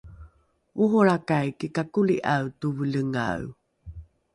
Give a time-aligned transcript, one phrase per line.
[0.83, 3.45] oholrakai kikakoli’are tovelengae